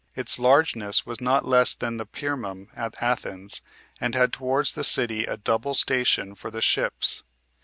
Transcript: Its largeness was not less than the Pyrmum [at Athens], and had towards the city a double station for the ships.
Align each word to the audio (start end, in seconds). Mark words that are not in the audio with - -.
Its 0.15 0.39
largeness 0.39 1.05
was 1.05 1.21
not 1.21 1.45
less 1.45 1.75
than 1.75 1.97
the 1.97 2.07
Pyrmum 2.07 2.69
[at 2.75 2.95
Athens], 3.03 3.61
and 3.99 4.15
had 4.15 4.33
towards 4.33 4.71
the 4.71 4.83
city 4.83 5.25
a 5.25 5.37
double 5.37 5.75
station 5.75 6.33
for 6.33 6.49
the 6.49 6.59
ships. 6.59 7.21